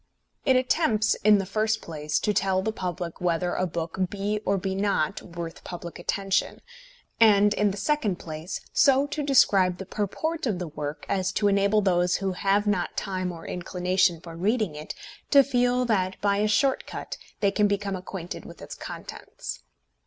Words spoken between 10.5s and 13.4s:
the work as to enable those who have not time